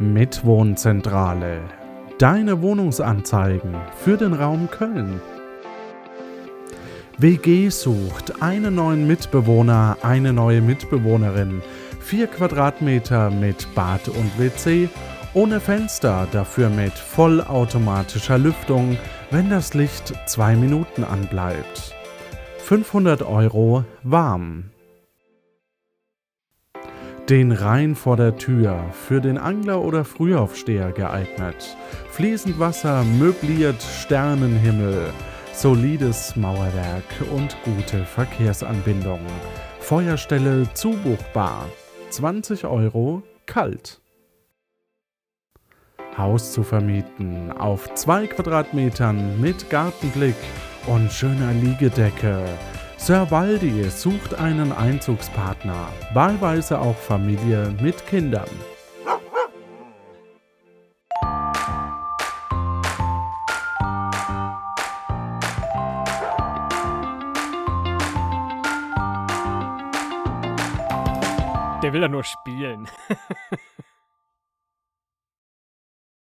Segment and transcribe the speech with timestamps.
[0.00, 1.60] Mitwohnzentrale.
[2.18, 5.20] Deine Wohnungsanzeigen für den Raum Köln.
[7.18, 11.60] WG sucht einen neuen Mitbewohner, eine neue Mitbewohnerin.
[12.00, 14.88] Vier Quadratmeter mit Bad und WC,
[15.34, 18.96] ohne Fenster, dafür mit vollautomatischer Lüftung,
[19.30, 21.94] wenn das Licht zwei Minuten anbleibt.
[22.64, 24.70] 500 Euro warm.
[27.30, 31.76] Den Rhein vor der Tür, für den Angler oder Frühaufsteher geeignet.
[32.10, 35.12] Fließend Wasser, möbliert Sternenhimmel,
[35.52, 39.20] solides Mauerwerk und gute Verkehrsanbindung.
[39.78, 41.68] Feuerstelle zubuchbar.
[42.08, 44.00] 20 Euro kalt.
[46.18, 50.34] Haus zu vermieten auf zwei Quadratmetern mit Gartenblick
[50.88, 52.42] und schöner Liegedecke
[53.02, 58.46] Sir Waldi sucht einen Einzugspartner, wahlweise auch Familie mit Kindern.
[71.82, 72.86] Der will ja nur spielen.